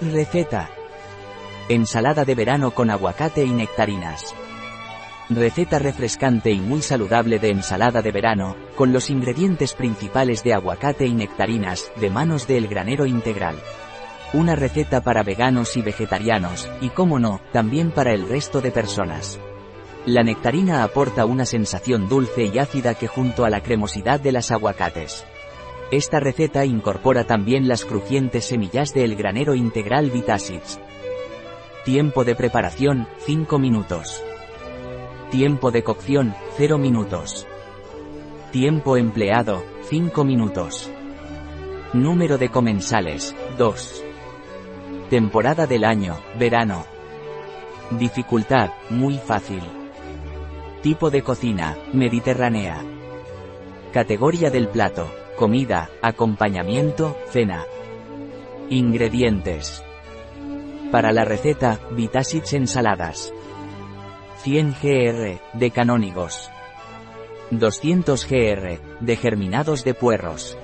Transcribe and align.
Receta. 0.00 0.68
Ensalada 1.70 2.26
de 2.26 2.34
verano 2.34 2.72
con 2.72 2.90
aguacate 2.90 3.46
y 3.46 3.50
nectarinas. 3.50 4.34
Receta 5.30 5.78
refrescante 5.78 6.50
y 6.50 6.60
muy 6.60 6.82
saludable 6.82 7.38
de 7.38 7.48
ensalada 7.48 8.02
de 8.02 8.12
verano, 8.12 8.56
con 8.74 8.92
los 8.92 9.08
ingredientes 9.08 9.72
principales 9.72 10.44
de 10.44 10.52
aguacate 10.52 11.06
y 11.06 11.14
nectarinas, 11.14 11.90
de 11.96 12.10
manos 12.10 12.46
del 12.46 12.68
granero 12.68 13.06
integral. 13.06 13.56
Una 14.34 14.54
receta 14.54 15.00
para 15.00 15.22
veganos 15.22 15.78
y 15.78 15.82
vegetarianos, 15.82 16.68
y 16.82 16.90
como 16.90 17.18
no, 17.18 17.40
también 17.50 17.90
para 17.90 18.12
el 18.12 18.28
resto 18.28 18.60
de 18.60 18.72
personas. 18.72 19.40
La 20.04 20.22
nectarina 20.22 20.84
aporta 20.84 21.24
una 21.24 21.46
sensación 21.46 22.06
dulce 22.06 22.44
y 22.44 22.58
ácida 22.58 22.94
que 22.94 23.08
junto 23.08 23.46
a 23.46 23.50
la 23.50 23.62
cremosidad 23.62 24.20
de 24.20 24.32
las 24.32 24.50
aguacates. 24.50 25.24
Esta 25.90 26.18
receta 26.18 26.64
incorpora 26.64 27.24
también 27.24 27.68
las 27.68 27.84
crujientes 27.84 28.46
semillas 28.46 28.92
del 28.92 29.14
granero 29.14 29.54
integral 29.54 30.10
Vitasids. 30.10 30.80
Tiempo 31.84 32.24
de 32.24 32.34
preparación, 32.34 33.06
5 33.18 33.60
minutos. 33.60 34.24
Tiempo 35.30 35.70
de 35.70 35.84
cocción, 35.84 36.34
0 36.56 36.78
minutos. 36.78 37.46
Tiempo 38.50 38.96
empleado, 38.96 39.64
5 39.88 40.24
minutos. 40.24 40.90
Número 41.92 42.36
de 42.36 42.48
comensales, 42.48 43.36
2. 43.56 44.04
Temporada 45.08 45.68
del 45.68 45.84
año, 45.84 46.18
verano. 46.36 46.84
Dificultad, 47.92 48.70
muy 48.90 49.18
fácil. 49.18 49.62
Tipo 50.82 51.10
de 51.10 51.22
cocina, 51.22 51.76
mediterránea. 51.92 52.82
Categoría 53.92 54.50
del 54.50 54.68
plato, 54.68 55.08
comida, 55.36 55.90
acompañamiento, 56.02 57.16
cena. 57.30 57.64
Ingredientes. 58.70 59.84
Para 60.90 61.12
la 61.12 61.24
receta, 61.24 61.78
Vitasics 61.92 62.54
ensaladas. 62.54 63.32
100 64.42 64.76
gr, 64.82 65.40
de 65.52 65.70
canónigos. 65.70 66.50
200 67.50 68.26
gr, 68.28 68.80
de 69.00 69.16
germinados 69.16 69.84
de 69.84 69.94
puerros. 69.94 70.58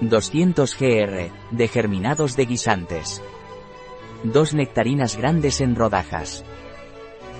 200 0.00 0.78
gr, 0.78 1.30
de 1.50 1.68
germinados 1.68 2.36
de 2.36 2.46
guisantes. 2.46 3.22
2 4.24 4.54
nectarinas 4.54 5.16
grandes 5.16 5.60
en 5.60 5.76
rodajas. 5.76 6.44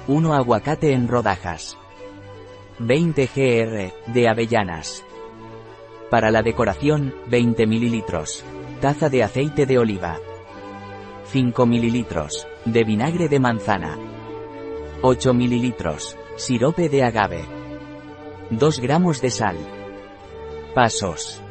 1 0.06 0.34
aguacate 0.34 0.92
en 0.92 1.08
rodajas. 1.08 1.76
20 2.78 3.28
gr, 3.34 4.12
de 4.12 4.28
avellanas. 4.28 5.04
Para 6.10 6.30
la 6.30 6.42
decoración, 6.42 7.14
20 7.26 7.66
ml. 7.66 8.04
Taza 8.80 9.10
de 9.10 9.22
aceite 9.22 9.66
de 9.66 9.78
oliva. 9.78 10.18
5 11.26 11.66
ml. 11.66 12.06
De 12.64 12.84
vinagre 12.84 13.28
de 13.28 13.38
manzana. 13.38 13.98
8 15.02 15.34
ml. 15.34 15.74
Sirope 16.36 16.88
de 16.88 17.02
agave. 17.02 17.44
2 18.50 18.80
gramos 18.80 19.20
de 19.20 19.30
sal. 19.30 19.56
Pasos. 20.74 21.42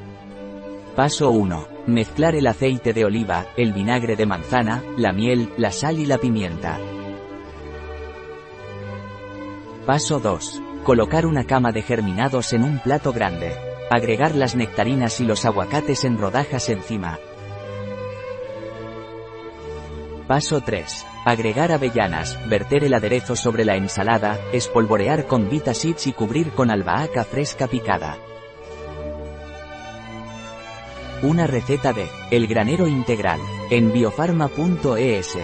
Paso 0.95 1.29
1. 1.29 1.67
Mezclar 1.85 2.33
el 2.33 2.47
aceite 2.47 2.93
de 2.93 3.05
oliva, 3.05 3.45
el 3.55 3.73
vinagre 3.73 4.15
de 4.15 4.25
manzana, 4.25 4.83
la 4.97 5.13
miel, 5.13 5.53
la 5.57 5.71
sal 5.71 5.99
y 5.99 6.07
la 6.07 6.17
pimienta. 6.17 6.79
Paso 9.85 10.19
2. 10.19 10.61
Colocar 10.83 11.27
una 11.27 11.43
cama 11.43 11.71
de 11.71 11.83
germinados 11.83 12.53
en 12.53 12.63
un 12.63 12.79
plato 12.79 13.13
grande. 13.13 13.76
Agregar 13.89 14.35
las 14.35 14.55
nectarinas 14.55 15.21
y 15.21 15.25
los 15.25 15.45
aguacates 15.45 16.03
en 16.03 16.17
rodajas 16.17 16.67
encima. 16.67 17.19
Paso 20.27 20.59
3. 20.59 21.05
Agregar 21.25 21.71
avellanas, 21.71 22.37
verter 22.49 22.83
el 22.83 22.93
aderezo 22.93 23.37
sobre 23.37 23.63
la 23.63 23.77
ensalada, 23.77 24.41
espolvorear 24.51 25.25
con 25.25 25.49
Vita 25.49 25.73
Seeds 25.73 26.07
y 26.07 26.11
cubrir 26.11 26.51
con 26.51 26.69
albahaca 26.69 27.23
fresca 27.23 27.67
picada. 27.67 28.17
Una 31.21 31.47
receta 31.47 31.93
de 31.93 32.09
El 32.29 32.47
granero 32.47 32.87
integral 32.87 33.39
en 33.71 33.93
biofarma.es. 33.93 35.37